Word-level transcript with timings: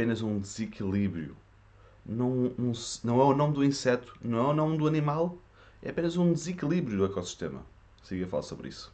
apenas 0.00 0.22
um 0.22 0.38
desequilíbrio. 0.38 1.36
Não, 2.06 2.50
não, 2.56 2.72
não 3.04 3.20
é 3.20 3.24
o 3.24 3.34
nome 3.34 3.52
do 3.52 3.62
inseto, 3.62 4.16
não 4.22 4.38
é 4.38 4.42
o 4.44 4.54
nome 4.54 4.78
do 4.78 4.86
animal, 4.86 5.36
é 5.82 5.90
apenas 5.90 6.16
um 6.16 6.32
desequilíbrio 6.32 6.96
do 6.96 7.04
ecossistema. 7.04 7.60
Siga 8.02 8.24
a 8.24 8.28
falar 8.28 8.42
sobre 8.42 8.70
isso. 8.70 8.90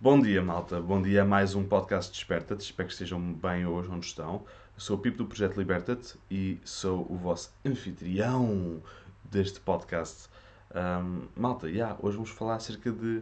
Bom 0.00 0.20
dia, 0.20 0.40
malta. 0.40 0.80
Bom 0.80 1.02
dia 1.02 1.22
a 1.22 1.24
mais 1.24 1.56
um 1.56 1.64
podcast 1.64 2.12
Desperta-te. 2.12 2.60
Espero 2.60 2.86
que 2.86 2.92
estejam 2.92 3.20
bem 3.32 3.66
hoje 3.66 3.90
onde 3.90 4.06
estão. 4.06 4.44
Eu 4.76 4.80
sou 4.80 4.96
o 4.96 5.00
Pipo 5.00 5.18
do 5.18 5.26
Projeto 5.26 5.56
Liberta-te 5.56 6.16
e 6.30 6.60
sou 6.64 7.04
o 7.10 7.16
vosso 7.16 7.50
anfitrião 7.64 8.80
deste 9.30 9.60
podcast. 9.60 10.28
Um, 10.74 11.28
malta, 11.36 11.68
yeah, 11.68 11.96
hoje 12.00 12.16
vamos 12.16 12.30
falar 12.30 12.56
acerca 12.56 12.90
de 12.90 13.18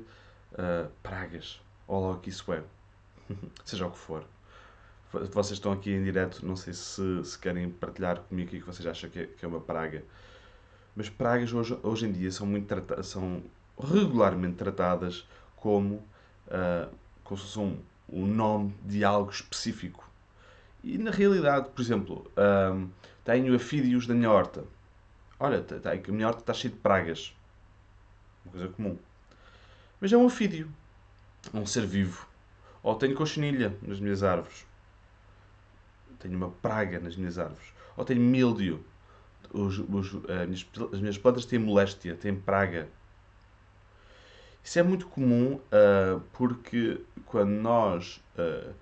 uh, 0.52 0.90
pragas, 1.02 1.60
ou 1.86 2.00
logo 2.00 2.20
que 2.20 2.30
isso 2.30 2.52
é. 2.52 2.62
Seja 3.64 3.86
o 3.86 3.90
que 3.90 3.98
for. 3.98 4.24
Vocês 5.12 5.59
estão 5.59 5.70
aqui 5.70 5.92
em 5.92 6.02
direto, 6.02 6.45
não 6.45 6.56
sei 6.56 6.73
se, 6.73 7.24
se 7.24 7.38
querem 7.38 7.70
partilhar 7.70 8.18
comigo 8.20 8.48
o 8.48 8.51
que 8.51 8.60
vocês 8.60 8.87
acham 8.87 9.09
que 9.09 9.20
é, 9.20 9.26
que 9.26 9.45
é 9.45 9.48
uma 9.48 9.60
praga. 9.60 10.02
Mas 10.96 11.09
pragas 11.09 11.52
hoje, 11.52 11.79
hoje 11.82 12.07
em 12.07 12.12
dia 12.12 12.30
são, 12.32 12.46
muito 12.46 12.74
são 13.04 13.42
regularmente 13.79 14.57
tratadas 14.57 15.26
como, 15.57 15.96
uh, 16.48 16.92
como 17.23 17.40
se 17.40 17.46
nome 18.26 18.74
de 18.84 19.04
algo 19.04 19.30
específico. 19.30 20.09
E 20.82 20.98
na 20.98 21.10
realidade, 21.10 21.70
por 21.70 21.80
exemplo, 21.80 22.30
um, 22.36 22.88
tenho 23.24 23.54
afídeos 23.54 24.07
da 24.07 24.14
minha 24.14 24.30
horta. 24.30 24.64
Olha, 25.38 25.63
tá, 25.63 25.79
tá, 25.79 25.93
a 25.93 26.13
minha 26.13 26.29
horta 26.29 26.40
está 26.40 26.54
cheia 26.54 26.73
de 26.73 26.80
pragas. 26.80 27.35
Uma 28.45 28.52
coisa 28.52 28.68
comum. 28.68 28.99
Mas 30.01 30.13
é 30.13 30.16
um 30.16 30.26
afídeo. 30.26 30.71
É 31.52 31.57
um 31.57 31.66
ser 31.66 31.87
vivo. 31.87 32.26
Ou 32.82 32.95
tenho 32.95 33.15
cochinilha 33.15 33.76
nas 33.82 33.99
minhas 33.99 34.23
árvores. 34.23 34.66
Tenho 36.18 36.37
uma 36.37 36.51
praga 36.51 37.01
nas 37.01 37.16
minhas 37.16 37.38
árvores. 37.38 37.73
Ou 37.96 38.04
tenho 38.04 38.21
mildio. 38.21 38.85
Os, 39.52 39.79
os, 39.79 40.15
as, 40.29 40.46
minhas, 40.46 40.66
as 40.93 41.01
minhas 41.01 41.18
plantas 41.18 41.45
têm 41.45 41.59
moléstia, 41.59 42.16
têm 42.16 42.35
praga. 42.35 42.88
Isso 44.63 44.79
é 44.79 44.82
muito 44.82 45.07
comum 45.09 45.54
uh, 45.54 46.21
porque 46.32 47.01
quando 47.26 47.51
nós 47.51 48.23
uh, 48.38 48.74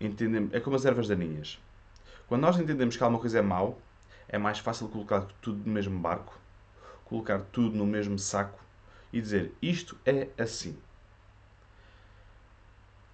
entendemos. 0.00 0.52
É 0.52 0.60
como 0.60 0.76
as 0.76 0.84
ervas 0.84 1.08
daninhas. 1.08 1.58
Quando 2.28 2.42
nós 2.42 2.58
entendemos 2.58 2.96
que 2.96 3.02
alguma 3.02 3.20
coisa 3.20 3.38
é 3.38 3.42
mau, 3.42 3.80
é 4.28 4.38
mais 4.38 4.58
fácil 4.58 4.88
colocar 4.88 5.22
tudo 5.40 5.64
no 5.64 5.72
mesmo 5.72 5.98
barco, 5.98 6.38
colocar 7.04 7.40
tudo 7.52 7.76
no 7.76 7.86
mesmo 7.86 8.18
saco 8.18 8.62
e 9.12 9.20
dizer 9.20 9.52
isto 9.62 9.96
é 10.04 10.28
assim. 10.38 10.76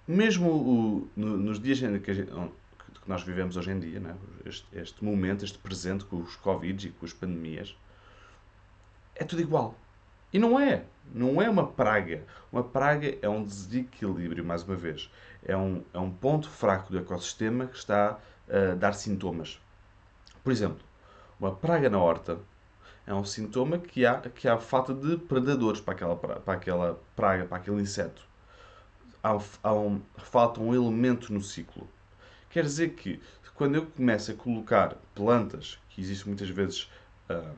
Mesmo 0.07 0.49
o, 0.49 1.09
no, 1.15 1.37
nos 1.37 1.59
dias 1.59 1.79
que, 1.79 2.13
gente, 2.13 2.31
que, 2.31 3.07
nós 3.07 3.23
vivemos 3.23 3.55
hoje 3.55 3.71
em 3.71 3.79
dia, 3.79 3.99
né? 3.99 4.15
este, 4.45 4.67
este 4.73 5.03
momento, 5.03 5.45
este 5.45 5.57
presente 5.57 6.03
com 6.05 6.17
os 6.17 6.35
Covid 6.35 6.87
e 6.87 6.91
com 6.91 7.05
as 7.05 7.13
pandemias, 7.13 7.77
é 9.15 9.23
tudo 9.23 9.41
igual. 9.41 9.75
E 10.33 10.39
não 10.39 10.59
é. 10.59 10.83
Não 11.13 11.41
é 11.41 11.49
uma 11.49 11.67
praga. 11.67 12.23
Uma 12.51 12.63
praga 12.63 13.15
é 13.21 13.29
um 13.29 13.43
desequilíbrio, 13.43 14.43
mais 14.43 14.63
uma 14.63 14.75
vez. 14.75 15.09
É 15.45 15.55
um, 15.55 15.83
é 15.93 15.99
um 15.99 16.11
ponto 16.11 16.49
fraco 16.49 16.91
do 16.91 16.97
ecossistema 16.97 17.67
que 17.67 17.77
está 17.77 18.19
a 18.49 18.75
dar 18.75 18.93
sintomas. 18.93 19.61
Por 20.43 20.51
exemplo, 20.51 20.83
uma 21.43 21.53
praga 21.53 21.89
na 21.89 21.99
horta 21.99 22.39
é 23.05 23.13
um 23.13 23.25
sintoma 23.25 23.77
que 23.77 24.05
há, 24.05 24.17
que 24.21 24.47
há 24.47 24.57
falta 24.57 24.93
de 24.93 25.17
predadores 25.17 25.81
para 25.81 25.93
aquela, 25.93 26.15
para 26.15 26.53
aquela 26.53 26.99
praga, 27.17 27.43
para 27.43 27.57
aquele 27.57 27.81
inseto. 27.81 28.21
Há, 29.21 29.37
há 29.61 29.73
um, 29.73 30.01
falta 30.15 30.61
um 30.61 30.73
elemento 30.73 31.33
no 31.33 31.41
ciclo. 31.41 31.85
Quer 32.49 32.63
dizer 32.63 32.93
que 32.93 33.21
quando 33.55 33.75
eu 33.75 33.85
começo 33.85 34.31
a 34.31 34.35
colocar 34.35 34.95
plantas, 35.13 35.77
que 35.89 35.99
existem 35.99 36.27
muitas 36.27 36.47
vezes 36.47 36.89
hum, 37.29 37.53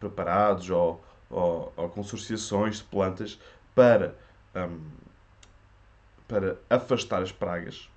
preparados 0.00 0.70
ou, 0.70 1.04
ou, 1.28 1.70
ou 1.76 1.90
consorciações 1.90 2.78
de 2.78 2.84
plantas 2.84 3.38
para, 3.74 4.14
hum, 4.56 4.80
para 6.26 6.56
afastar 6.70 7.22
as 7.22 7.32
pragas, 7.32 7.90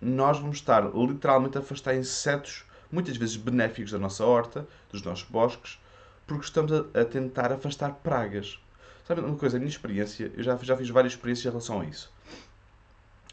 nós 0.00 0.38
vamos 0.38 0.58
estar 0.58 0.84
literalmente 0.94 1.58
a 1.58 1.60
afastar 1.60 1.96
insetos 1.96 2.69
muitas 2.90 3.16
vezes 3.16 3.36
benéficos 3.36 3.92
da 3.92 3.98
nossa 3.98 4.24
horta, 4.24 4.66
dos 4.90 5.02
nossos 5.02 5.28
bosques, 5.28 5.78
porque 6.26 6.44
estamos 6.44 6.72
a, 6.72 7.00
a 7.00 7.04
tentar 7.04 7.52
afastar 7.52 7.94
pragas. 7.94 8.58
Sabe 9.06 9.20
uma 9.20 9.36
coisa, 9.36 9.56
a 9.56 9.60
minha 9.60 9.70
experiência, 9.70 10.30
eu 10.36 10.42
já, 10.42 10.56
já 10.56 10.76
fiz 10.76 10.88
várias 10.88 11.12
experiências 11.14 11.46
em 11.46 11.48
relação 11.48 11.80
a 11.80 11.84
isso. 11.84 12.12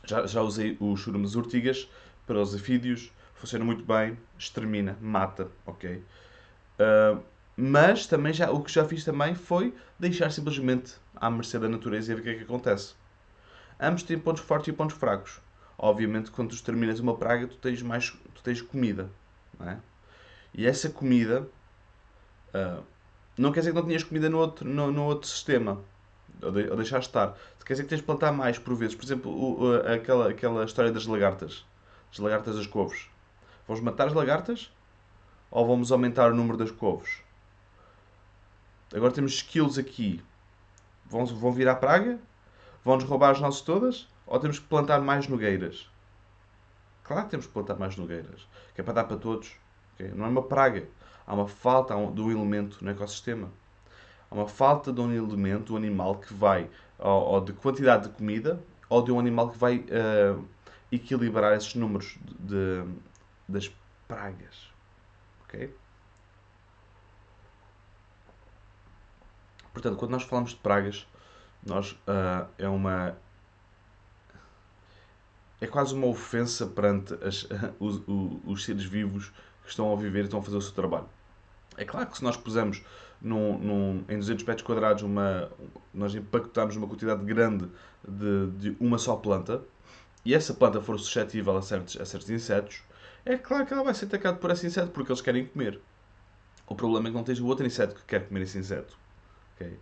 Já, 0.06 0.26
já 0.26 0.42
usei 0.42 0.78
os 0.80 1.00
churumes 1.00 1.36
urtigas 1.36 1.88
para 2.26 2.42
os 2.42 2.56
afídeos, 2.56 3.12
funciona 3.36 3.64
muito 3.64 3.84
bem, 3.84 4.18
extermina, 4.38 4.98
mata, 5.02 5.48
ok? 5.66 6.04
Uh, 6.80 7.22
mas 7.56 8.06
também 8.06 8.34
já, 8.34 8.52
o 8.52 8.64
que 8.64 8.72
já 8.72 8.86
fiz 8.86 9.04
também 9.04 9.34
foi 9.34 9.74
deixar 10.00 10.32
simplesmente 10.32 10.96
à 11.16 11.30
mercê 11.30 11.58
da 11.58 11.68
natureza 11.68 12.12
e 12.12 12.16
ver 12.16 12.22
o 12.22 12.24
que 12.24 12.30
é 12.30 12.36
que 12.36 12.44
acontece. 12.44 12.94
Ambos 13.80 14.04
têm 14.04 14.18
pontos 14.18 14.42
fortes 14.42 14.68
e 14.68 14.74
pontos 14.74 14.96
fracos. 14.96 15.40
Obviamente, 15.78 16.32
quando 16.32 16.50
tu 16.50 16.56
exterminas 16.56 17.00
uma 17.00 17.16
praga, 17.16 17.48
tu 17.48 17.58
tens 17.58 17.82
mais, 17.82 18.10
tu 18.10 18.42
tens 18.44 18.62
comida, 18.62 19.10
é? 19.66 19.78
E 20.54 20.66
essa 20.66 20.90
comida 20.90 21.48
uh, 22.54 22.84
não 23.38 23.52
quer 23.52 23.60
dizer 23.60 23.72
que 23.72 23.78
não 23.78 23.86
tinhas 23.86 24.04
comida 24.04 24.30
no 24.30 24.40
outro, 24.40 24.68
no, 24.68 24.92
no 24.92 25.04
outro 25.04 25.28
sistema. 25.28 25.82
Ou, 26.42 26.52
de, 26.52 26.70
ou 26.70 26.76
deixar 26.76 27.00
estar. 27.00 27.38
Quer 27.66 27.74
dizer 27.74 27.84
que 27.84 27.90
tens 27.90 28.00
de 28.00 28.06
plantar 28.06 28.32
mais 28.32 28.58
por 28.58 28.76
vezes. 28.76 28.96
Por 28.96 29.04
exemplo, 29.04 29.32
o, 29.32 29.64
o, 29.64 29.76
aquela, 29.92 30.30
aquela 30.30 30.64
história 30.64 30.92
das 30.92 31.06
lagartas. 31.06 31.66
As 32.12 32.20
lagartas 32.20 32.56
das 32.56 32.66
couves. 32.66 33.10
Vamos 33.68 33.84
matar 33.84 34.08
as 34.08 34.14
lagartas? 34.14 34.72
Ou 35.52 35.68
vamos 35.68 35.92
aumentar 35.92 36.32
o 36.32 36.36
número 36.36 36.58
das 36.58 36.72
couves? 36.72 37.22
Agora 38.94 39.12
temos 39.12 39.34
skills 39.34 39.78
aqui. 39.78 40.24
Vão, 41.06 41.26
vão 41.26 41.52
vir 41.52 41.68
à 41.68 41.76
praga? 41.76 42.20
Vão-nos 42.84 43.04
roubar 43.04 43.32
as 43.32 43.42
nossas 43.42 43.62
todas? 43.62 44.08
Ou 44.26 44.40
temos 44.40 44.60
que 44.60 44.66
plantar 44.66 45.02
mais 45.02 45.28
nogueiras? 45.28 45.90
Claro 47.08 47.24
que 47.24 47.32
temos 47.32 47.48
que 47.48 47.54
plantar 47.54 47.76
mais 47.76 47.96
nogueiras. 47.96 48.48
Que 48.76 48.82
é 48.82 48.84
para 48.84 48.96
dar 48.96 49.04
para 49.06 49.18
todos. 49.18 49.56
Okay? 49.94 50.10
Não 50.10 50.26
é 50.26 50.28
uma 50.28 50.44
praga. 50.44 50.88
Há 51.26 51.34
uma 51.34 51.48
falta 51.48 51.96
de 51.96 52.22
um 52.22 52.32
elemento 52.32 52.84
no 52.84 52.92
ecossistema. 52.92 53.50
Há 54.30 54.36
uma 54.36 54.48
falta 54.48 54.92
de 54.92 55.00
um 55.00 55.12
elemento, 55.12 55.74
um 55.74 55.78
animal 55.78 56.18
que 56.18 56.34
vai, 56.34 56.70
ou, 57.00 57.40
de 57.40 57.54
quantidade 57.54 58.10
de 58.10 58.16
comida, 58.16 58.62
ou 58.90 59.02
de 59.02 59.12
um 59.12 59.20
animal 59.20 59.50
que 59.50 59.58
vai 59.58 59.78
uh, 59.78 60.46
equilibrar 60.92 61.56
esses 61.56 61.76
números 61.76 62.18
de, 62.40 62.84
de, 62.84 62.96
das 63.48 63.72
pragas. 64.08 64.70
Ok? 65.44 65.74
Portanto, 69.72 69.96
quando 69.96 70.12
nós 70.12 70.24
falamos 70.24 70.52
de 70.52 70.58
pragas, 70.58 71.08
nós, 71.66 71.92
uh, 71.92 72.48
é 72.58 72.68
uma 72.68 73.16
é 75.60 75.68
quase 75.68 75.94
uma 75.94 76.08
ofensa 76.08 76.66
perante 76.68 77.14
as, 77.16 77.48
os, 77.80 78.02
os, 78.08 78.40
os, 78.46 78.66
seres 78.66 78.84
vivos 78.84 79.32
que 79.64 79.70
estão 79.70 79.92
a 79.92 79.96
viver 79.96 80.22
e 80.22 80.24
estão 80.24 80.40
a 80.40 80.44
fazer 80.44 80.58
o 80.58 80.62
seu 80.62 80.74
trabalho. 80.74 81.08
É 81.76 81.86
claro 81.86 82.08
que 82.08 82.18
se 82.18 82.24
nós 82.24 82.38
pusermos 82.38 82.82
num, 83.22 83.58
num, 83.58 84.06
em 84.10 84.18
200 84.18 84.44
metros 84.46 84.66
quadrados, 84.66 85.04
uma, 85.04 85.52
nós 85.94 86.14
impactamos 86.16 86.76
uma 86.76 86.88
quantidade 86.88 87.24
grande 87.24 87.68
de, 88.08 88.52
de, 88.72 88.78
uma 88.80 88.98
só 88.98 89.16
planta, 89.16 89.62
e 90.24 90.34
essa 90.34 90.54
planta 90.54 90.82
for 90.82 91.00
suscetível 91.00 91.56
a 91.58 91.62
certos, 91.62 92.00
a 92.00 92.06
certos 92.06 92.30
insetos, 92.30 92.82
é 93.26 93.38
claro 93.38 93.66
que 93.66 93.74
ela 93.74 93.84
vai 93.84 93.94
ser 93.94 94.06
atacada 94.06 94.38
por 94.38 94.52
esse 94.52 94.66
inseto 94.66 94.92
porque 94.92 95.12
eles 95.12 95.22
querem 95.22 95.46
comer. 95.46 95.80
O 96.68 96.76
problema 96.76 97.08
é 97.08 97.12
que 97.12 97.18
não 97.18 97.24
tens 97.24 97.40
o 97.40 97.46
outro 97.46 97.66
inseto 97.66 97.96
que 97.96 98.04
quer 98.06 98.28
comer 98.28 98.42
esse 98.42 98.58
inseto. 98.58 98.98
Okay? 99.56 99.78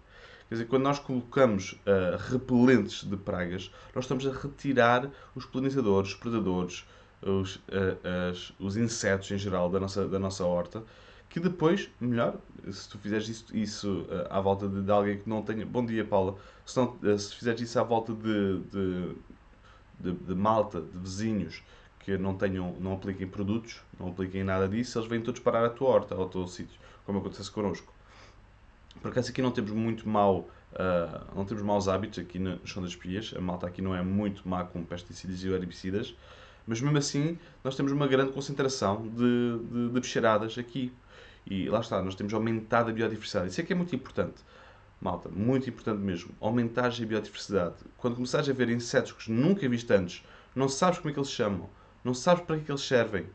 Quer 0.47 0.56
dizer, 0.56 0.65
quando 0.68 0.83
nós 0.83 1.00
colocamos 1.00 1.74
uh, 1.74 2.18
repelentes 2.30 3.03
de 3.03 3.18
pragas, 3.18 3.71
nós 3.95 4.03
estamos 4.03 4.27
a 4.27 4.31
retirar 4.31 5.09
os 5.33 5.44
polinizadores, 5.45 6.12
os 6.12 6.15
predadores, 6.15 6.86
os, 7.21 7.56
uh, 7.56 8.30
as, 8.30 8.53
os 8.59 8.77
insetos 8.77 9.31
em 9.31 9.38
geral 9.39 9.69
da 9.69 9.80
nossa, 9.80 10.07
da 10.07 10.19
nossa 10.19 10.45
horta, 10.45 10.83
que 11.30 11.39
depois, 11.39 11.89
melhor, 12.00 12.38
se 12.71 12.88
tu 12.88 13.00
fizeres 13.00 13.27
isso, 13.27 13.57
isso 13.57 14.01
uh, 14.01 14.27
à 14.30 14.39
volta 14.39 14.68
de, 14.68 14.83
de, 14.83 14.92
alguém 14.92 15.18
que 15.18 15.27
não 15.27 15.42
tenha. 15.42 15.65
Bom 15.65 15.83
dia, 15.83 16.06
Paula. 16.06 16.36
Se, 16.63 16.77
não, 16.77 16.95
se 17.18 17.36
fizeres 17.36 17.62
isso 17.62 17.80
à 17.80 17.83
volta 17.83 18.13
de, 18.13 18.59
de, 18.71 19.15
de, 20.00 20.12
de 20.13 20.36
malta, 20.36 20.80
de 20.80 20.97
vizinhos 20.97 21.63
que 22.01 22.19
não 22.19 22.36
tenham, 22.36 22.75
não 22.80 22.94
apliquem 22.94 23.27
produtos, 23.27 23.81
não 24.00 24.09
apliquem 24.09 24.44
nada 24.44 24.69
disso, 24.69 25.00
eles 25.00 25.09
vêm 25.09 25.21
todos 25.21 25.42
parar 25.42 25.65
a 25.65 25.69
tua 25.71 25.89
horta, 25.89 26.13
ao 26.13 26.30
teu 26.30 26.47
sítio, 26.47 26.80
como 27.03 27.18
acontece 27.18 27.50
connosco. 27.50 27.94
Por 29.01 29.12
acaso 29.12 29.30
aqui 29.30 29.42
não 29.42 29.51
temos 29.51 29.71
muito 29.71 30.07
mau, 30.07 30.50
uh, 30.74 31.36
não 31.36 31.45
temos 31.45 31.63
maus 31.63 31.88
hábitos 31.88 32.19
aqui 32.19 32.39
no 32.39 32.59
chão 32.65 32.81
das 32.81 32.95
pias. 32.95 33.33
A 33.36 33.42
malta 33.42 33.68
aqui 33.68 33.81
não 33.81 33.95
é 33.95 34.01
muito 34.01 34.47
má 34.47 34.63
com 34.63 34.83
pesticidas 34.83 35.44
e 35.44 35.50
herbicidas. 35.50 36.15
Mas 36.68 36.81
mesmo 36.81 36.97
assim, 36.97 37.38
nós 37.63 37.75
temos 37.75 37.92
uma 37.92 38.07
grande 38.07 38.31
concentração 38.31 39.07
de, 39.07 39.89
de, 39.92 40.00
de 40.00 40.59
aqui. 40.59 40.92
E 41.45 41.69
lá 41.69 41.80
está, 41.80 42.01
nós 42.01 42.15
temos 42.15 42.33
aumentado 42.33 42.89
a 42.89 42.94
biodiversidade. 42.94 43.50
Isso 43.50 43.62
é 43.62 43.63
que 43.63 43.74
é 43.74 43.75
muito 43.75 43.95
importante. 43.95 44.44
Malta, 45.00 45.30
muito 45.30 45.69
importante 45.69 46.00
mesmo. 46.00 46.31
Aumentar 46.42 46.88
a 46.88 47.06
biodiversidade. 47.06 47.75
Quando 47.97 48.15
começares 48.15 48.50
a 48.50 48.53
ver 48.53 48.69
insetos 48.69 49.12
que 49.12 49.31
nunca 49.31 49.68
viste 49.69 49.94
antes, 49.94 50.24
não 50.56 50.68
sabes 50.68 50.97
como 50.97 51.12
é 51.12 51.13
que 51.13 51.19
eles 51.19 51.30
chamam, 51.30 51.69
não 52.03 52.13
sabes 52.13 52.44
para 52.44 52.56
que, 52.56 52.63
é 52.63 52.65
que 52.65 52.71
eles 52.71 52.81
servem, 52.81 53.27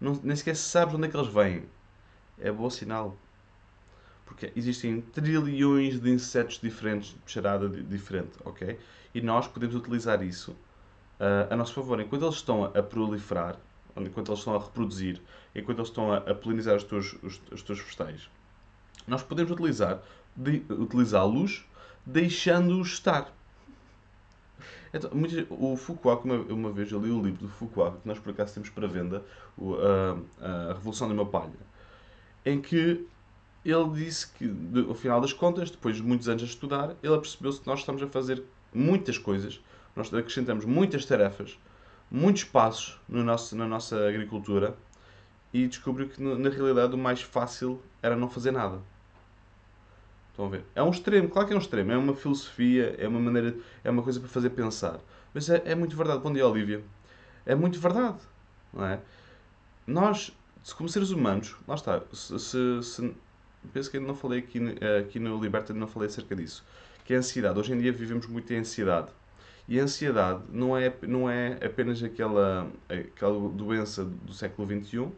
não, 0.00 0.18
nem 0.24 0.34
sequer 0.34 0.56
sabes 0.56 0.94
onde 0.94 1.06
é 1.06 1.10
que 1.10 1.16
eles 1.16 1.32
vêm. 1.32 1.64
É 2.38 2.50
bom 2.50 2.68
sinal. 2.68 3.16
Porque 4.24 4.52
existem 4.56 5.00
trilhões 5.00 6.00
de 6.00 6.10
insetos 6.10 6.58
diferentes, 6.60 7.10
de 7.10 7.18
bicharada 7.18 7.68
diferente, 7.68 8.32
ok? 8.44 8.78
E 9.14 9.20
nós 9.20 9.46
podemos 9.46 9.74
utilizar 9.74 10.22
isso 10.22 10.52
uh, 11.20 11.52
a 11.52 11.56
nosso 11.56 11.74
favor. 11.74 12.00
Enquanto 12.00 12.22
eles 12.22 12.36
estão 12.36 12.64
a 12.64 12.82
proliferar, 12.82 13.56
enquanto 13.96 14.28
eles 14.30 14.40
estão 14.40 14.56
a 14.56 14.58
reproduzir, 14.58 15.20
enquanto 15.54 15.78
eles 15.78 15.88
estão 15.88 16.12
a, 16.12 16.18
a 16.18 16.34
polinizar 16.34 16.76
os 16.76 16.84
teus, 16.84 17.14
os, 17.22 17.40
os 17.52 17.62
teus 17.62 17.80
vegetais, 17.80 18.28
nós 19.06 19.22
podemos 19.22 19.52
utilizar, 19.52 20.00
de, 20.34 20.64
utilizá-los 20.70 21.64
deixando-os 22.04 22.88
estar. 22.88 23.32
Então, 24.92 25.10
o 25.50 25.76
Foucault, 25.76 26.24
uma, 26.24 26.36
uma 26.36 26.70
vez 26.70 26.90
eu 26.92 27.00
li 27.00 27.10
o 27.10 27.20
livro 27.20 27.46
do 27.46 27.48
Foucault, 27.48 27.98
que 28.00 28.06
nós 28.06 28.18
por 28.18 28.30
acaso 28.30 28.54
temos 28.54 28.70
para 28.70 28.86
venda, 28.86 29.24
o, 29.56 29.74
a, 29.74 30.70
a 30.70 30.74
Revolução 30.74 31.08
de 31.08 31.14
uma 31.14 31.26
Palha, 31.26 31.52
em 32.46 32.60
que 32.60 33.06
ele 33.64 33.90
disse 33.90 34.28
que, 34.32 34.50
ao 34.86 34.94
final 34.94 35.20
das 35.20 35.32
contas, 35.32 35.70
depois 35.70 35.96
de 35.96 36.02
muitos 36.02 36.28
anos 36.28 36.42
a 36.42 36.46
estudar, 36.46 36.96
ele 37.02 37.18
percebeu-se 37.18 37.60
que 37.60 37.66
nós 37.66 37.80
estamos 37.80 38.02
a 38.02 38.06
fazer 38.06 38.42
muitas 38.72 39.16
coisas, 39.16 39.60
nós 39.96 40.12
acrescentamos 40.12 40.64
muitas 40.64 41.04
tarefas, 41.06 41.58
muitos 42.10 42.44
passos 42.44 43.00
no 43.08 43.24
nosso, 43.24 43.56
na 43.56 43.66
nossa 43.66 44.08
agricultura 44.08 44.76
e 45.52 45.66
descobriu 45.66 46.08
que, 46.08 46.20
na 46.22 46.50
realidade, 46.50 46.94
o 46.94 46.98
mais 46.98 47.22
fácil 47.22 47.80
era 48.02 48.16
não 48.16 48.28
fazer 48.28 48.50
nada. 48.50 48.80
Estão 50.30 50.46
a 50.46 50.48
ver? 50.48 50.64
É 50.74 50.82
um 50.82 50.90
extremo, 50.90 51.28
claro 51.28 51.46
que 51.46 51.54
é 51.54 51.56
um 51.56 51.60
extremo, 51.60 51.92
é 51.92 51.96
uma 51.96 52.14
filosofia, 52.14 52.96
é 52.98 53.06
uma 53.06 53.20
maneira, 53.20 53.56
é 53.84 53.90
uma 53.90 54.02
coisa 54.02 54.18
para 54.18 54.28
fazer 54.28 54.50
pensar. 54.50 54.98
Mas 55.32 55.48
é, 55.48 55.62
é 55.64 55.74
muito 55.76 55.96
verdade. 55.96 56.20
Bom 56.20 56.32
dia, 56.32 56.46
Olívia. 56.46 56.82
É 57.46 57.54
muito 57.54 57.78
verdade, 57.78 58.18
não 58.72 58.84
é? 58.84 59.00
Nós, 59.86 60.36
como 60.76 60.88
seres 60.88 61.10
humanos, 61.10 61.54
lá 61.68 61.76
está, 61.76 62.02
se, 62.12 62.82
se 62.82 63.14
penso 63.72 63.90
que 63.90 63.96
ainda 63.96 64.06
não 64.06 64.14
falei 64.14 64.40
aqui, 64.40 64.60
aqui 65.00 65.18
no 65.18 65.40
Liberta, 65.40 65.72
não 65.72 65.86
falei 65.86 66.08
acerca 66.08 66.34
disso, 66.36 66.64
que 67.04 67.12
é 67.12 67.16
a 67.16 67.18
ansiedade. 67.20 67.58
Hoje 67.58 67.72
em 67.72 67.78
dia 67.78 67.92
vivemos 67.92 68.26
muito 68.26 68.52
em 68.52 68.58
ansiedade. 68.58 69.08
E 69.66 69.80
a 69.80 69.82
ansiedade 69.82 70.42
não 70.50 70.76
é, 70.76 70.92
não 71.02 71.28
é 71.28 71.58
apenas 71.64 72.02
aquela, 72.02 72.70
aquela 72.88 73.48
doença 73.48 74.04
do 74.04 74.34
século 74.34 74.68
XXI, 74.68 75.08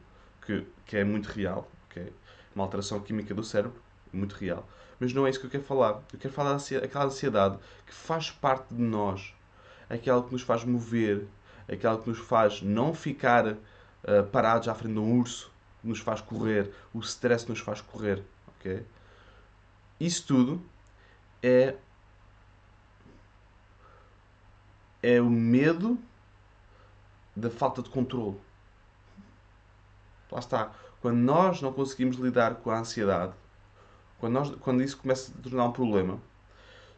que, 0.45 0.65
que 0.85 0.97
é 0.97 1.05
muito 1.05 1.27
real, 1.27 1.69
okay? 1.91 2.13
uma 2.55 2.65
alteração 2.65 3.01
química 3.01 3.35
do 3.35 3.43
cérebro, 3.43 3.81
muito 4.13 4.35
real. 4.35 4.67
Mas 5.01 5.13
não 5.13 5.27
é 5.27 5.31
isso 5.31 5.41
que 5.41 5.47
eu 5.47 5.51
quero 5.51 5.65
falar. 5.65 6.01
Eu 6.13 6.19
quero 6.19 6.33
falar 6.33 6.57
daquela 6.57 7.05
ansiedade 7.05 7.59
que 7.85 7.93
faz 7.93 8.31
parte 8.31 8.73
de 8.73 8.81
nós, 8.81 9.35
aquela 9.91 10.23
que 10.23 10.33
nos 10.33 10.43
faz 10.43 10.65
mover, 10.65 11.27
aquela 11.69 11.99
que 11.99 12.09
nos 12.09 12.19
faz 12.19 12.63
não 12.63 12.95
ficar 12.95 13.47
uh, 13.47 13.57
parados 14.31 14.69
à 14.69 14.75
frente 14.75 14.95
de 14.95 14.99
um 14.99 15.19
urso, 15.19 15.51
que 15.81 15.89
nos 15.89 15.99
faz 15.99 16.21
correr, 16.21 16.71
o 16.95 17.01
stress 17.01 17.49
nos 17.49 17.59
faz 17.59 17.81
correr. 17.81 18.23
Isso 19.99 20.27
tudo 20.27 20.63
é 21.43 21.77
é 25.03 25.21
o 25.21 25.31
medo 25.31 25.99
da 27.35 27.49
falta 27.49 27.83
de 27.83 27.89
controle. 27.91 28.37
Lá 30.31 30.41
está. 30.41 30.73
Quando 31.01 31.19
nós 31.19 31.63
não 31.63 31.73
conseguimos 31.73 32.17
lidar 32.17 32.57
com 32.57 32.71
a 32.71 32.81
ansiedade, 32.81 33.33
quando, 34.19 34.33
nós, 34.33 34.51
quando 34.57 34.83
isso 34.83 34.97
começa 34.97 35.31
a 35.31 35.43
tornar 35.43 35.67
um 35.67 35.73
problema, 35.73 36.19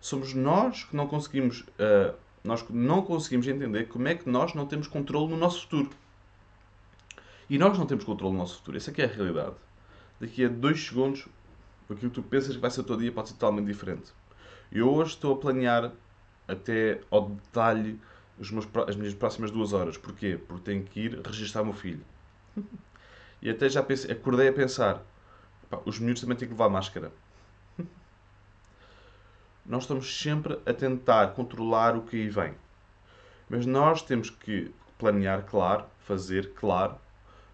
somos 0.01 0.33
nós 0.33 0.85
que 0.85 0.97
não 0.97 1.07
conseguimos, 1.07 1.61
uh, 1.61 2.17
nós 2.43 2.65
não 2.71 3.03
conseguimos 3.03 3.47
entender 3.47 3.89
como 3.89 4.09
é 4.09 4.15
que 4.15 4.29
nós 4.29 4.55
não 4.55 4.65
temos 4.65 4.87
controle 4.87 5.29
no 5.29 5.37
nosso 5.37 5.63
futuro. 5.63 5.91
E 7.51 7.59
nós 7.59 7.77
não 7.79 7.87
temos 7.87 8.05
controle 8.05 8.33
no 8.33 8.39
nosso 8.39 8.57
futuro. 8.59 8.77
Essa 8.77 8.93
é 8.97 9.05
a 9.05 9.09
realidade. 9.09 9.57
Daqui 10.21 10.45
a 10.45 10.49
dois 10.49 10.87
segundos, 10.87 11.27
aquilo 11.95 12.11
que 12.11 12.21
tu 12.21 12.23
pensas 12.23 12.55
que 12.55 12.61
vai 12.61 12.71
ser 12.71 12.81
o 12.81 12.85
teu 12.85 12.97
dia 12.97 13.13
pode 13.13 13.29
ser 13.29 13.35
totalmente 13.35 13.67
diferente. 13.67 14.13
Eu 14.71 14.93
hoje 14.93 15.13
estou 15.13 15.35
a 15.35 15.39
planear 15.39 15.93
até 16.47 17.01
ao 17.11 17.31
detalhe 17.31 17.99
meus, 18.51 18.69
as 18.87 18.97
minhas 18.97 19.15
próximas 19.15 19.51
duas 19.51 19.73
horas. 19.73 19.97
Porquê? 19.97 20.39
Porque 20.47 20.65
tenho 20.65 20.85
que 20.85 21.01
ir 21.01 21.21
registrar 21.27 21.63
o 21.63 21.67
meu 21.67 21.75
filho. 21.75 22.05
E 23.41 23.49
até 23.49 23.69
já 23.69 23.81
pensei, 23.85 24.11
acordei 24.11 24.49
a 24.49 24.53
pensar: 24.53 25.01
pá, 25.71 25.79
os 25.85 26.01
miúdos 26.01 26.21
também 26.21 26.37
têm 26.37 26.49
que 26.49 26.55
levar 26.55 26.69
máscara. 26.69 27.13
Nós 29.65 29.85
estamos 29.85 30.21
sempre 30.21 30.59
a 30.67 30.75
tentar 30.75 31.35
controlar 31.35 31.97
o 31.97 32.03
que 32.03 32.17
aí 32.17 32.29
vem. 32.29 32.55
Mas 33.49 33.65
nós 33.65 34.03
temos 34.03 34.29
que 34.29 34.75
planear, 34.99 35.45
claro, 35.45 35.85
fazer, 36.01 36.53
claro, 36.55 36.97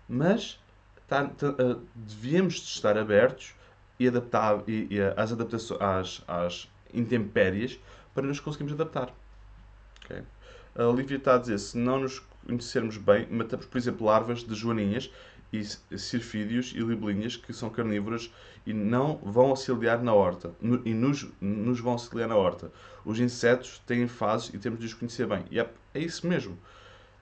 mas 0.09 0.59
tá, 1.07 1.27
tá, 1.27 1.51
uh, 1.51 1.87
devíamos 1.95 2.55
estar 2.55 2.97
abertos 2.97 3.55
e 3.99 4.09
adaptar 4.09 4.63
e, 4.67 4.89
e 4.91 5.01
às 5.17 5.33
adaptações 5.33 5.81
às, 5.81 6.23
às 6.27 6.69
intempéries 6.93 7.79
para 8.15 8.27
nos 8.27 8.41
conseguirmos 8.41 8.73
adaptar. 8.75 9.13
Okay? 10.05 10.23
A 10.77 10.87
Olivia 10.87 11.17
está 11.17 11.35
a 11.35 11.39
dizer: 11.39 11.59
se 11.59 11.79
não 11.79 12.01
nos 12.01 12.21
conhecermos 12.47 12.97
bem, 12.97 13.27
matamos, 13.31 13.67
por 13.67 13.79
exemplo, 13.79 14.07
larvas 14.07 14.45
de 14.45 14.55
joaninhas 14.55 15.11
e 15.53 15.65
cirfídeos 15.99 16.73
e 16.75 16.81
libelinhas 16.81 17.37
que 17.37 17.53
são 17.53 17.71
carnívoras 17.71 18.31
e 18.67 18.73
não 18.73 19.19
vão 19.23 19.51
auxiliar 19.51 20.03
na 20.03 20.13
horta. 20.13 20.53
E 20.85 20.93
nos, 20.93 21.29
nos 21.41 21.79
vão 21.79 21.93
auxiliar 21.93 22.29
na 22.29 22.37
horta. 22.37 22.73
Os 23.05 23.21
insetos 23.21 23.81
têm 23.87 24.09
fases 24.09 24.53
e 24.53 24.59
temos 24.59 24.81
de 24.81 24.87
os 24.87 24.95
conhecer 24.95 25.27
bem. 25.27 25.45
É, 25.53 25.69
é 25.95 26.01
isso 26.01 26.27
mesmo. 26.27 26.59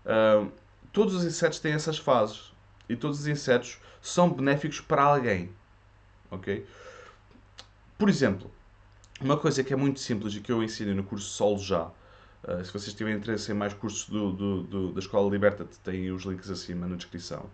Uh, 0.06 0.50
todos 0.92 1.14
os 1.14 1.24
insetos 1.24 1.58
têm 1.58 1.72
essas 1.72 1.98
fases. 1.98 2.52
E 2.88 2.96
todos 2.96 3.20
os 3.20 3.26
insetos 3.26 3.78
são 4.00 4.30
benéficos 4.30 4.80
para 4.80 5.02
alguém. 5.02 5.50
Ok? 6.32 6.66
Por 7.98 8.08
exemplo, 8.08 8.50
uma 9.20 9.36
coisa 9.36 9.62
que 9.62 9.72
é 9.72 9.76
muito 9.76 10.00
simples 10.00 10.34
e 10.34 10.40
que 10.40 10.50
eu 10.50 10.62
ensino 10.62 10.94
no 10.94 11.04
curso 11.04 11.28
Solo 11.28 11.58
Já, 11.58 11.84
uh, 11.84 12.64
se 12.64 12.72
vocês 12.72 12.92
tiverem 12.94 13.18
interesse 13.18 13.52
em 13.52 13.54
mais 13.54 13.74
cursos 13.74 14.08
do, 14.08 14.32
do, 14.32 14.62
do, 14.62 14.92
da 14.92 14.98
Escola 14.98 15.30
Liberta, 15.30 15.66
têm 15.84 16.10
os 16.10 16.24
links 16.24 16.50
acima 16.50 16.88
na 16.88 16.96
descrição. 16.96 17.48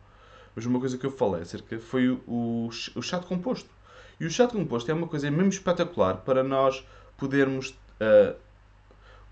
Mas 0.55 0.65
uma 0.65 0.79
coisa 0.79 0.97
que 0.97 1.05
eu 1.05 1.11
falei 1.11 1.43
acerca 1.43 1.79
foi 1.79 2.09
o, 2.09 2.23
o, 2.27 2.71
o 2.95 3.01
de 3.01 3.27
composto. 3.27 3.69
E 4.19 4.27
o 4.27 4.29
de 4.29 4.47
composto 4.47 4.91
é 4.91 4.95
uma 4.95 5.07
coisa 5.07 5.31
mesmo 5.31 5.51
espetacular 5.51 6.19
para 6.19 6.43
nós 6.43 6.87
podermos 7.17 7.71
uh, 8.01 8.35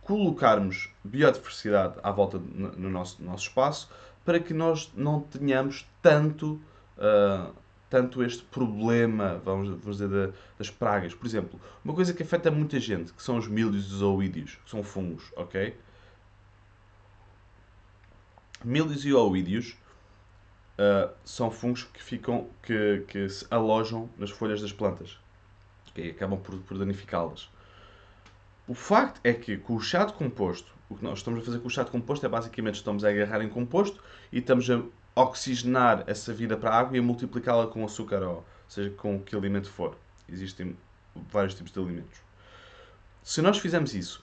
colocarmos 0.03 0.91
biodiversidade 1.03 1.95
à 2.03 2.11
volta 2.11 2.39
no 2.39 2.91
nosso, 2.91 3.23
no 3.23 3.31
nosso 3.31 3.49
espaço 3.49 3.89
para 4.25 4.41
que 4.41 4.53
nós 4.53 4.91
não 4.95 5.21
tenhamos 5.21 5.87
tanto. 6.03 6.61
Uh, 6.99 7.55
tanto 7.89 8.23
este 8.23 8.43
problema, 8.45 9.41
vamos, 9.45 9.69
vamos 9.81 9.99
dizer, 9.99 10.33
das 10.59 10.71
pragas. 10.71 11.15
Por 11.15 11.27
exemplo, 11.27 11.61
uma 11.85 11.95
coisa 11.95 12.13
que 12.13 12.23
afeta 12.23 12.51
muita 12.51 12.81
gente, 12.81 13.13
que 13.13 13.23
são 13.23 13.37
os 13.37 13.47
milhos 13.47 13.91
e 13.91 13.95
os 13.95 14.03
oídios, 14.03 14.57
que 14.65 14.71
são 14.71 14.83
fungos, 14.83 15.33
ok? 15.37 15.77
Milhos 18.65 19.05
e 19.05 19.13
oídios 19.13 19.77
uh, 20.79 21.15
são 21.25 21.51
fungos 21.51 21.85
que 21.85 22.03
ficam, 22.03 22.49
que, 22.63 23.05
que 23.07 23.29
se 23.29 23.47
alojam 23.51 24.11
nas 24.19 24.31
folhas 24.31 24.61
das 24.61 24.73
plantas, 24.73 25.19
e 25.95 26.11
acabam 26.11 26.39
por, 26.39 26.59
por 26.59 26.77
danificá-las. 26.77 27.49
O 28.67 28.75
facto 28.75 29.21
é 29.23 29.33
que 29.33 29.57
com 29.57 29.77
o 29.77 29.81
chá 29.81 30.05
de 30.05 30.13
composto, 30.13 30.75
o 30.89 30.97
que 30.97 31.05
nós 31.05 31.19
estamos 31.19 31.41
a 31.41 31.45
fazer 31.45 31.61
com 31.61 31.69
o 31.69 31.71
chá 31.71 31.85
de 31.85 31.91
composto 31.91 32.27
é 32.27 32.29
basicamente 32.29 32.75
estamos 32.75 33.05
a 33.05 33.09
agarrar 33.09 33.41
em 33.43 33.49
composto 33.49 34.03
e 34.33 34.39
estamos 34.39 34.69
a 34.69 34.83
oxigenar 35.17 36.05
essa 36.07 36.33
vida 36.35 36.57
para 36.57 36.71
a 36.71 36.79
água 36.79 36.97
e 36.97 37.01
multiplicá-la 37.01 37.67
com 37.67 37.85
açúcar 37.85 38.23
ou 38.23 38.45
seja 38.69 38.91
com 38.91 39.19
que 39.19 39.35
alimento 39.35 39.71
for. 39.71 39.97
Existem 40.29 40.77
vários 41.33 41.55
tipos 41.55 41.73
de 41.73 41.79
alimentos. 41.81 42.21
Se 43.23 43.41
nós 43.41 43.59
fizermos 43.59 43.95
isso, 43.95 44.23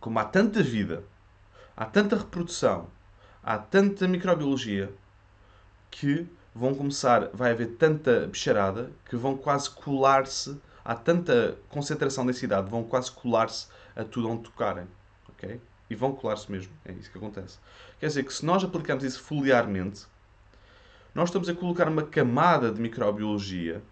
como 0.00 0.18
há 0.18 0.24
tanta 0.24 0.62
vida, 0.62 1.04
há 1.76 1.84
tanta 1.84 2.16
reprodução, 2.16 2.88
há 3.42 3.58
tanta 3.58 4.08
microbiologia, 4.08 4.90
que 5.90 6.26
vão 6.54 6.74
começar, 6.74 7.28
vai 7.34 7.50
haver 7.52 7.76
tanta 7.76 8.26
bicharada 8.26 8.90
que 9.08 9.16
vão 9.16 9.36
quase 9.36 9.68
colar-se, 9.70 10.60
há 10.84 10.94
tanta 10.94 11.58
concentração 11.68 12.24
de 12.24 12.32
densidade, 12.32 12.70
vão 12.70 12.84
quase 12.84 13.10
colar-se 13.12 13.66
a 13.94 14.04
tudo 14.04 14.30
onde 14.30 14.44
tocarem. 14.44 14.86
ok? 15.28 15.60
E 15.90 15.94
vão 15.94 16.12
colar-se 16.12 16.50
mesmo. 16.50 16.72
É 16.84 16.92
isso 16.92 17.10
que 17.10 17.18
acontece. 17.18 17.58
Quer 17.98 18.06
dizer 18.06 18.22
que 18.22 18.32
se 18.32 18.46
nós 18.46 18.64
aplicamos 18.64 19.04
isso 19.04 19.20
foliarmente, 19.20 20.06
nós 21.14 21.28
estamos 21.28 21.48
a 21.48 21.54
colocar 21.54 21.88
uma 21.88 22.04
camada 22.04 22.70
de 22.70 22.80
microbiologia 22.80 23.82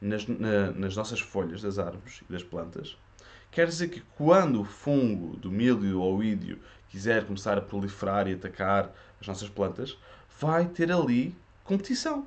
nas, 0.00 0.26
na, 0.26 0.70
nas 0.72 0.96
nossas 0.96 1.20
folhas 1.20 1.60
das 1.60 1.78
árvores 1.78 2.22
e 2.28 2.32
das 2.32 2.42
plantas. 2.42 2.96
Quer 3.50 3.66
dizer 3.66 3.88
que 3.88 4.00
quando 4.16 4.62
o 4.62 4.64
fungo 4.64 5.36
do 5.36 5.50
milho 5.50 6.00
ou 6.00 6.24
ídio 6.24 6.58
quiser 6.88 7.26
começar 7.26 7.58
a 7.58 7.60
proliferar 7.60 8.26
e 8.26 8.32
atacar 8.32 8.90
as 9.20 9.26
nossas 9.26 9.48
plantas, 9.48 9.98
vai 10.40 10.66
ter 10.66 10.90
ali 10.90 11.36
competição. 11.62 12.26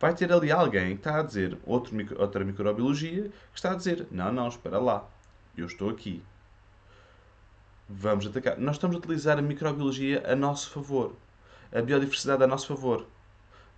vai 0.00 0.14
ter 0.14 0.32
ali 0.32 0.50
alguém 0.50 0.96
que 0.96 1.00
está 1.00 1.20
a 1.20 1.22
dizer, 1.22 1.56
outro, 1.64 1.94
outra 2.18 2.44
microbiologia, 2.44 3.24
que 3.52 3.58
está 3.58 3.72
a 3.72 3.74
dizer: 3.74 4.06
não, 4.10 4.32
não, 4.32 4.48
espera 4.48 4.78
lá, 4.78 5.08
eu 5.56 5.66
estou 5.66 5.90
aqui. 5.90 6.22
Vamos 7.94 8.26
atacar. 8.26 8.58
Nós 8.58 8.76
estamos 8.76 8.96
a 8.96 8.98
utilizar 8.98 9.38
a 9.38 9.42
microbiologia 9.42 10.22
a 10.26 10.34
nosso 10.34 10.70
favor, 10.70 11.14
a 11.70 11.82
biodiversidade 11.82 12.42
a 12.42 12.46
nosso 12.46 12.66
favor. 12.66 13.06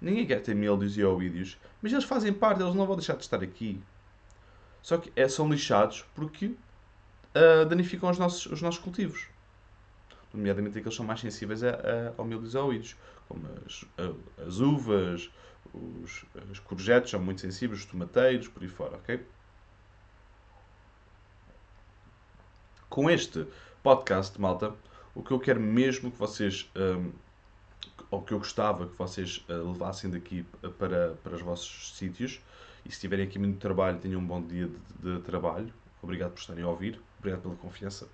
Ninguém 0.00 0.24
quer 0.24 0.40
ter 0.40 0.54
mildios 0.54 0.96
e 0.96 1.02
ovídeos, 1.02 1.58
mas 1.82 1.92
eles 1.92 2.04
fazem 2.04 2.32
parte, 2.32 2.62
eles 2.62 2.76
não 2.76 2.86
vão 2.86 2.94
deixar 2.94 3.16
de 3.16 3.22
estar 3.22 3.42
aqui. 3.42 3.82
Só 4.82 4.98
que 4.98 5.12
é, 5.16 5.28
são 5.28 5.48
lixados 5.48 6.04
porque 6.14 6.46
uh, 6.46 7.66
danificam 7.68 8.08
os 8.08 8.16
nossos, 8.16 8.46
os 8.46 8.62
nossos 8.62 8.80
cultivos. 8.80 9.26
Nomeadamente 10.32 10.78
aqueles 10.78 10.94
que 10.94 10.96
são 10.96 11.06
mais 11.06 11.18
sensíveis 11.18 11.64
a, 11.64 11.70
a, 11.70 12.12
ao 12.16 12.24
mildios 12.24 12.54
e 12.54 12.58
ovídeos, 12.58 12.96
como 13.26 13.48
as, 13.66 13.84
a, 13.98 14.46
as 14.46 14.60
uvas, 14.60 15.28
os, 15.72 16.24
os 16.52 16.60
courgettes 16.60 17.10
são 17.10 17.20
muito 17.20 17.40
sensíveis, 17.40 17.80
os 17.80 17.86
tomateiros, 17.86 18.46
por 18.46 18.62
aí 18.62 18.68
fora, 18.68 18.94
ok? 18.96 19.26
Com 22.88 23.10
este 23.10 23.44
podcast, 23.84 24.40
malta, 24.40 24.72
o 25.14 25.22
que 25.22 25.30
eu 25.30 25.38
quero 25.38 25.60
mesmo 25.60 26.10
que 26.10 26.18
vocês, 26.18 26.70
um, 26.74 27.12
ou 28.10 28.22
que 28.22 28.32
eu 28.32 28.38
gostava 28.38 28.86
que 28.86 28.96
vocês 28.96 29.44
uh, 29.46 29.72
levassem 29.72 30.08
daqui 30.08 30.42
para, 30.78 31.14
para 31.22 31.34
os 31.34 31.42
vossos 31.42 31.94
sítios, 31.94 32.40
e 32.82 32.90
se 32.90 32.98
tiverem 32.98 33.26
aqui 33.26 33.38
muito 33.38 33.58
trabalho, 33.58 33.98
tenham 33.98 34.22
um 34.22 34.26
bom 34.26 34.40
dia 34.40 34.70
de, 35.02 35.16
de 35.16 35.20
trabalho. 35.20 35.70
Obrigado 36.02 36.32
por 36.32 36.40
estarem 36.40 36.64
a 36.64 36.68
ouvir, 36.68 36.98
obrigado 37.18 37.42
pela 37.42 37.56
confiança. 37.56 38.08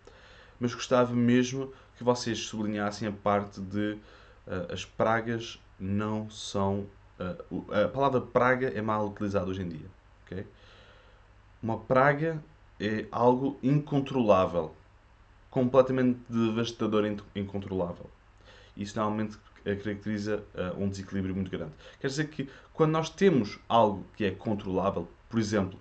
Mas 0.59 0.75
gostava 0.75 1.15
mesmo 1.15 1.73
que 1.97 2.03
vocês 2.03 2.41
sublinhassem 2.41 3.07
a 3.07 3.12
parte 3.12 3.61
de 3.61 3.93
uh, 4.49 4.73
as 4.73 4.85
pragas 4.85 5.61
não 5.79 6.29
são 6.29 6.87
a 7.71 7.89
palavra 7.89 8.19
praga 8.23 8.69
é 8.69 8.81
mal 8.81 9.07
utilizada 9.07 9.50
hoje 9.50 9.61
em 9.61 9.69
dia. 9.69 9.87
Okay? 10.25 10.47
Uma 11.62 11.79
praga 11.79 12.43
é 12.81 13.05
algo 13.12 13.59
incontrolável, 13.62 14.75
completamente 15.50 16.21
devastador 16.28 17.04
e 17.04 17.40
incontrolável. 17.40 18.09
Isso 18.76 18.97
normalmente 18.97 19.37
caracteriza 19.64 20.42
uh, 20.54 20.83
um 20.83 20.88
desequilíbrio 20.88 21.35
muito 21.35 21.50
grande. 21.50 21.73
Quer 22.00 22.07
dizer 22.07 22.28
que 22.28 22.49
quando 22.73 22.92
nós 22.92 23.11
temos 23.11 23.59
algo 23.69 24.07
que 24.16 24.25
é 24.25 24.30
controlável, 24.30 25.09
por 25.28 25.38
exemplo, 25.38 25.78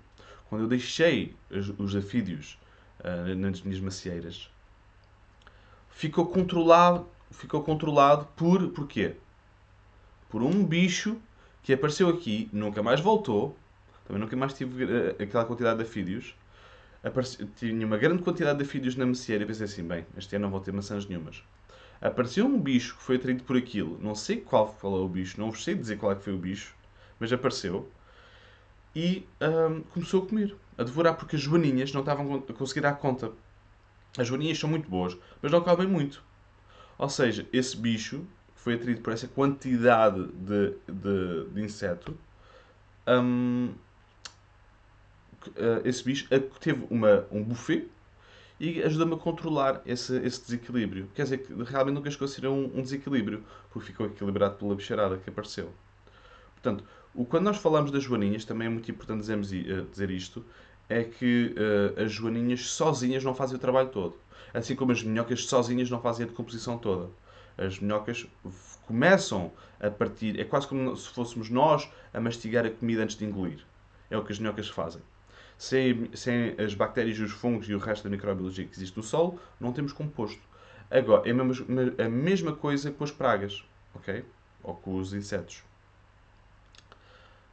quando 0.49 0.63
eu 0.63 0.67
deixei 0.67 1.35
os, 1.49 1.69
os 1.79 1.95
afídeos 1.95 2.57
uh, 2.99 3.35
nas 3.35 3.61
minhas 3.61 3.79
macieiras, 3.79 4.49
ficou 5.89 6.25
controlado, 6.25 7.07
ficou 7.31 7.63
controlado 7.63 8.25
por 8.35 8.69
porquê? 8.69 9.15
Por 10.29 10.41
um 10.41 10.65
bicho 10.65 11.17
que 11.63 11.73
apareceu 11.73 12.09
aqui, 12.09 12.49
nunca 12.51 12.83
mais 12.83 12.99
voltou, 12.99 13.55
também 14.05 14.21
nunca 14.21 14.35
mais 14.35 14.53
tive 14.53 14.85
uh, 14.85 15.15
aquela 15.21 15.45
quantidade 15.45 15.77
de 15.77 15.83
afídeos. 15.83 16.35
Apareceu, 17.03 17.47
tinha 17.55 17.85
uma 17.85 17.97
grande 17.97 18.23
quantidade 18.23 18.59
de 18.59 18.65
afídeos 18.65 18.95
na 18.95 19.05
macieira 19.05 19.43
e 19.43 19.47
pensei 19.47 19.65
assim, 19.65 19.83
bem, 19.83 20.05
este 20.17 20.35
ano 20.35 20.43
não 20.43 20.51
vou 20.51 20.59
ter 20.59 20.73
maçãs 20.73 21.05
nenhumas. 21.05 21.43
Apareceu 22.01 22.45
um 22.45 22.59
bicho 22.59 22.95
que 22.97 23.03
foi 23.03 23.15
atraído 23.17 23.43
por 23.43 23.57
aquilo, 23.57 23.97
não 24.01 24.15
sei 24.15 24.37
qual 24.37 24.73
foi 24.73 24.89
o 24.89 25.07
bicho, 25.07 25.39
não 25.39 25.53
sei 25.53 25.75
dizer 25.75 25.97
qual 25.97 26.11
é 26.11 26.15
que 26.15 26.23
foi 26.23 26.33
o 26.33 26.37
bicho, 26.37 26.75
mas 27.19 27.31
apareceu 27.31 27.89
e 28.95 29.27
um, 29.41 29.81
começou 29.81 30.23
a 30.23 30.27
comer, 30.27 30.55
a 30.77 30.83
devorar, 30.83 31.13
porque 31.15 31.35
as 31.35 31.41
joaninhas 31.41 31.93
não 31.93 32.01
estavam 32.01 32.43
a 32.47 32.53
conseguir 32.53 32.81
dar 32.81 32.93
conta. 32.93 33.31
As 34.17 34.27
joaninhas 34.27 34.57
são 34.57 34.69
muito 34.69 34.89
boas, 34.89 35.15
mas 35.41 35.51
não 35.51 35.61
comem 35.61 35.87
muito. 35.87 36.23
Ou 36.97 37.09
seja, 37.09 37.47
esse 37.53 37.77
bicho 37.77 38.25
foi 38.55 38.73
atraído 38.73 39.01
por 39.01 39.13
essa 39.13 39.27
quantidade 39.27 40.27
de, 40.33 40.75
de, 40.87 41.49
de 41.53 41.61
inseto, 41.61 42.17
um, 43.07 43.69
eh, 43.71 43.88
esse 45.83 46.03
bicho 46.03 46.27
teve 46.59 46.85
uma, 46.89 47.25
um 47.31 47.43
buffet 47.43 47.87
e 48.59 48.83
ajuda-me 48.83 49.13
a 49.13 49.17
controlar 49.17 49.81
esse, 49.85 50.17
esse 50.17 50.41
desequilíbrio. 50.41 51.09
Quer 51.15 51.23
dizer 51.23 51.37
que 51.39 51.53
realmente 51.63 51.95
nunca 51.95 52.11
chegou 52.11 52.25
a 52.25 52.27
ser 52.27 52.45
um, 52.47 52.65
um 52.75 52.81
desequilíbrio, 52.81 53.43
porque 53.71 53.87
ficou 53.87 54.05
equilibrado 54.05 54.55
pela 54.55 54.75
bicharada 54.75 55.17
que 55.17 55.29
apareceu. 55.29 55.71
Portanto, 56.53 56.83
o, 57.13 57.25
quando 57.25 57.45
nós 57.45 57.57
falamos 57.57 57.89
das 57.89 58.03
joaninhas, 58.03 58.43
também 58.43 58.67
é 58.67 58.69
muito 58.69 58.91
importante 58.91 59.21
dizermos, 59.21 59.51
uh, 59.51 59.85
dizer 59.89 60.09
isto, 60.09 60.45
é 60.89 61.03
que 61.03 61.55
uh, 61.55 62.01
as 62.01 62.11
joaninhas 62.11 62.71
sozinhas 62.71 63.23
não 63.23 63.33
fazem 63.33 63.55
o 63.55 63.59
trabalho 63.59 63.89
todo. 63.89 64.15
Assim 64.53 64.75
como 64.75 64.91
as 64.91 65.03
minhocas 65.03 65.45
sozinhas 65.45 65.89
não 65.89 66.01
fazem 66.01 66.25
a 66.25 66.29
decomposição 66.29 66.77
toda 66.77 67.09
as 67.59 67.79
minhocas 67.79 68.25
começam 68.87 69.51
a 69.79 69.89
partir. 69.89 70.39
É 70.39 70.43
quase 70.43 70.67
como 70.67 70.95
se 70.95 71.09
fôssemos 71.09 71.49
nós 71.49 71.89
a 72.13 72.19
mastigar 72.19 72.65
a 72.65 72.69
comida 72.69 73.03
antes 73.03 73.15
de 73.15 73.25
engolir. 73.25 73.59
É 74.09 74.17
o 74.17 74.23
que 74.23 74.31
as 74.31 74.39
minhocas 74.39 74.69
fazem. 74.69 75.01
Sem, 75.59 76.09
sem 76.15 76.55
as 76.57 76.73
bactérias, 76.73 77.19
os 77.19 77.31
fungos 77.31 77.67
e 77.67 77.75
o 77.75 77.79
resto 77.79 78.05
da 78.05 78.09
microbiologia 78.09 78.65
que 78.65 78.73
existe 78.73 78.95
no 78.95 79.03
solo, 79.03 79.37
não 79.59 79.73
temos 79.73 79.91
composto. 79.91 80.41
Agora, 80.89 81.23
é 81.27 82.05
a 82.05 82.09
mesma 82.09 82.55
coisa 82.55 82.91
com 82.91 83.03
as 83.03 83.11
pragas, 83.11 83.63
ok? 83.93 84.23
Ou 84.63 84.73
com 84.73 84.95
os 84.95 85.13
insetos. 85.13 85.61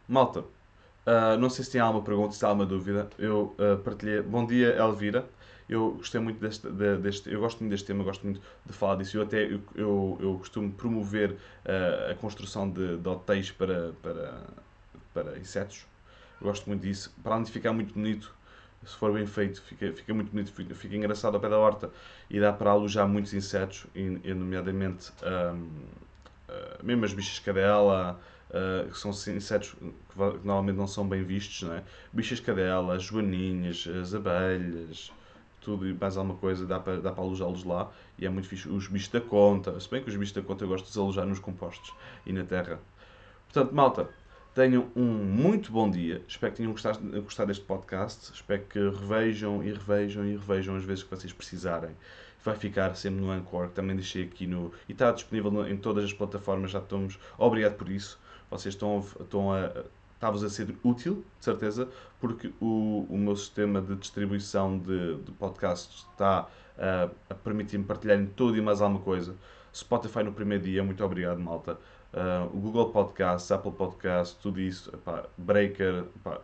Malta, 0.08 0.40
uh, 0.40 1.36
não 1.38 1.50
sei 1.50 1.64
se 1.64 1.72
tem 1.72 1.80
alguma 1.80 2.04
pergunta, 2.04 2.32
se 2.32 2.38
tem 2.38 2.48
alguma 2.48 2.64
dúvida. 2.64 3.10
Eu 3.18 3.56
uh, 3.58 3.76
partilhei. 3.82 4.22
Bom 4.22 4.46
dia, 4.46 4.76
Elvira. 4.76 5.28
Eu 5.68 5.94
gostei 5.94 6.20
muito 6.20 6.40
deste, 6.40 6.68
deste, 6.70 7.28
eu 7.28 7.40
gosto 7.40 7.58
muito 7.58 7.72
deste 7.72 7.88
tema, 7.88 8.04
gosto 8.04 8.25
muito 8.25 8.40
de 8.64 8.72
falar 8.72 8.96
disso. 8.96 9.16
Eu 9.18 9.22
até 9.25 9.44
eu, 9.44 9.60
eu, 9.75 10.18
eu 10.20 10.38
costumo 10.38 10.72
promover 10.72 11.32
uh, 11.32 12.12
a 12.12 12.14
construção 12.14 12.70
de, 12.70 12.98
de 12.98 13.08
hotéis 13.08 13.50
para, 13.50 13.92
para, 14.00 14.42
para 15.12 15.38
insetos. 15.38 15.84
Gosto 16.40 16.66
muito 16.66 16.83
disso. 16.83 17.14
Para 17.23 17.35
além 17.35 17.45
de 17.45 17.52
ficar 17.52 17.73
muito 17.73 17.95
bonito, 17.95 18.35
se 18.85 18.97
for 18.97 19.12
bem 19.12 19.26
feito, 19.26 19.61
fica, 19.62 19.93
fica 19.93 20.14
muito 20.14 20.31
bonito, 20.31 20.52
fica, 20.52 20.75
fica 20.75 20.97
engraçado 20.97 21.35
ao 21.35 21.40
pé 21.40 21.49
da 21.49 21.59
horta 21.59 21.90
e 22.31 22.38
dá 22.38 22.52
para 22.52 22.71
alojar 22.71 23.09
muitos 23.09 23.35
insetos, 23.35 23.87
e, 23.95 24.21
e 24.23 24.35
nomeadamente 24.35 25.12
um, 25.23 25.26
uh, 25.26 26.07
ah, 26.49 26.78
mesmo 26.83 27.05
as 27.05 27.12
bichas 27.12 27.38
cadela, 27.40 28.21
uh, 28.50 28.90
que 28.90 28.99
são 28.99 29.11
insetos 29.11 29.75
que, 29.75 29.95
normalmente 30.45 30.76
não 30.76 30.87
são 30.87 31.09
bem 31.09 31.23
vistos, 31.25 31.62
não 31.62 31.75
é? 31.75 31.83
bichas 32.12 32.38
cadela, 32.38 32.99
joaninhas, 32.99 33.88
as 33.88 34.14
abelhas, 34.14 35.11
tudo 35.61 35.88
e 35.88 35.93
mais 35.93 36.16
alguma 36.16 36.38
coisa, 36.38 36.64
dá 36.64 36.78
para, 36.78 37.00
dá 37.00 37.11
para 37.11 37.25
alojá-los 37.25 37.64
lá 37.64 37.90
e 38.16 38.25
é 38.25 38.28
muito 38.28 38.47
fixe. 38.47 38.69
Os 38.69 38.87
bichos 38.87 39.09
da 39.09 39.21
conta, 39.21 39.78
se 39.81 39.90
bem 39.90 40.00
que 40.00 40.09
os 40.09 40.16
bichos 40.16 40.33
da 40.33 40.43
conta 40.43 40.64
eu 40.64 40.69
gosto 40.69 40.85
de 40.85 40.90
desalojar 40.90 41.26
nos 41.26 41.40
compostos 41.40 41.93
e 42.25 42.33
na 42.33 42.45
terra. 42.45 42.78
Portanto, 43.52 43.75
malta, 43.75 44.09
tenham 44.56 44.86
um 44.96 45.04
muito 45.04 45.70
bom 45.70 45.90
dia. 45.90 46.22
Espero 46.26 46.50
que 46.50 46.56
tenham 46.56 46.72
gostado, 46.72 47.22
gostado 47.22 47.48
deste 47.48 47.62
podcast. 47.62 48.32
Espero 48.32 48.62
que 48.62 48.78
revejam 48.78 49.62
e 49.62 49.70
revejam 49.70 50.25
e 50.25 50.30
revejam 50.30 50.76
as 50.76 50.82
vezes 50.82 51.04
que 51.04 51.10
vocês 51.10 51.30
precisarem. 51.30 51.90
Vai 52.42 52.56
ficar 52.56 52.96
sempre 52.96 53.20
no 53.20 53.30
Anchor, 53.30 53.68
que 53.68 53.75
também 53.75 53.94
deixei 53.94 54.25
aqui 54.25 54.46
no. 54.46 54.72
E 54.88 54.92
está 54.92 55.12
disponível 55.12 55.68
em 55.68 55.76
todas 55.76 56.04
as 56.04 56.12
plataformas, 56.14 56.70
já 56.70 56.78
estamos. 56.78 57.18
Obrigado 57.36 57.75
por 57.75 57.90
isso. 57.90 58.18
Vocês 58.50 58.75
estão, 58.75 59.04
estão 59.20 59.52
a, 59.52 59.84
está-vos 60.14 60.42
a 60.42 60.48
ser 60.48 60.75
útil, 60.82 61.22
de 61.38 61.44
certeza, 61.44 61.86
porque 62.18 62.50
o, 62.58 63.06
o 63.10 63.18
meu 63.18 63.36
sistema 63.36 63.82
de 63.82 63.94
distribuição 63.96 64.78
de, 64.78 65.16
de 65.16 65.32
podcasts 65.32 66.06
está 66.10 66.48
uh, 66.78 67.14
a 67.28 67.34
permitir-me 67.34 67.84
partilhar 67.84 68.18
em 68.18 68.25
tudo 68.25 68.56
e 68.56 68.62
mais 68.62 68.80
alguma 68.80 69.02
coisa. 69.02 69.36
Spotify 69.75 70.22
no 70.22 70.32
primeiro 70.32 70.64
dia, 70.64 70.82
muito 70.82 71.04
obrigado, 71.04 71.38
malta. 71.38 71.78
Uh, 72.16 72.46
o 72.56 72.58
Google 72.58 72.88
Podcasts, 72.92 73.52
Apple 73.52 73.73
Podcasts, 73.73 74.38
tudo 74.40 74.58
isso, 74.58 74.88
epá, 74.94 75.26
Breaker, 75.37 76.06
epá, 76.16 76.40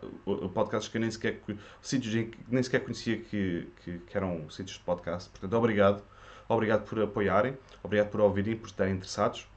podcasts 0.53 0.87
que 0.87 0.97
eu 0.97 1.01
nem 1.01 1.09
sequer, 1.09 1.41
sítios 1.81 2.13
que 2.13 2.37
nem 2.47 2.61
sequer 2.61 2.81
conhecia 2.81 3.17
que, 3.17 3.67
que, 3.83 3.97
que 3.97 4.15
eram 4.17 4.47
sítios 4.51 4.77
de 4.77 4.83
podcast. 4.83 5.31
Portanto, 5.31 5.53
obrigado. 5.57 6.03
Obrigado 6.47 6.87
por 6.87 7.01
apoiarem, 7.01 7.57
obrigado 7.81 8.09
por 8.09 8.21
ouvirem, 8.21 8.55
por 8.55 8.67
estarem 8.67 8.93
interessados. 8.93 9.47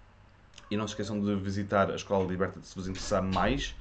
E 0.71 0.77
não 0.77 0.87
se 0.87 0.95
esqueçam 0.95 1.21
de 1.21 1.35
visitar 1.37 1.91
a 1.91 1.97
Escola 1.97 2.27
Liberta 2.27 2.61
se 2.63 2.75
vos 2.75 2.89
interessar 2.89 3.23
mais 3.23 3.77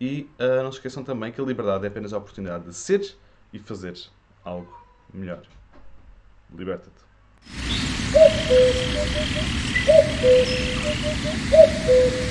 e 0.00 0.28
uh, 0.38 0.62
não 0.62 0.70
se 0.70 0.78
esqueçam 0.78 1.02
também 1.02 1.32
que 1.32 1.40
a 1.40 1.44
liberdade 1.44 1.84
é 1.84 1.88
apenas 1.88 2.12
a 2.12 2.18
oportunidade 2.18 2.64
de 2.64 2.74
ser 2.74 3.16
e 3.52 3.58
fazer 3.58 3.98
algo 4.44 4.86
melhor. 5.12 5.42
Liberta-te. 6.54 7.79
Thank 8.12 8.50
you. 11.88 12.29